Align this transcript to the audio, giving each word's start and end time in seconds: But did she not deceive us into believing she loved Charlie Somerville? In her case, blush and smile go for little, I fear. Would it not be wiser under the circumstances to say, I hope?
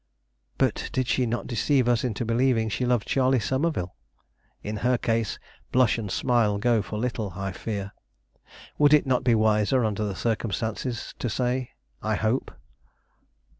But 0.57 0.89
did 0.91 1.05
she 1.07 1.27
not 1.27 1.45
deceive 1.45 1.87
us 1.87 2.03
into 2.03 2.25
believing 2.25 2.69
she 2.69 2.87
loved 2.87 3.05
Charlie 3.07 3.39
Somerville? 3.39 3.93
In 4.63 4.77
her 4.77 4.97
case, 4.97 5.37
blush 5.71 5.99
and 5.99 6.09
smile 6.09 6.57
go 6.57 6.81
for 6.81 6.97
little, 6.97 7.33
I 7.35 7.51
fear. 7.51 7.91
Would 8.79 8.95
it 8.95 9.05
not 9.05 9.23
be 9.23 9.35
wiser 9.35 9.85
under 9.85 10.03
the 10.03 10.15
circumstances 10.15 11.13
to 11.19 11.29
say, 11.29 11.73
I 12.01 12.15
hope? 12.15 12.49